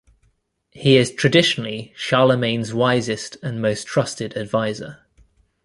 [0.71, 5.05] He is traditionally Charlemagne's wisest and most trusted advisor.